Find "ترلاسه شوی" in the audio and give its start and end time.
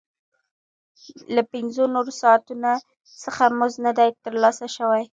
4.23-5.03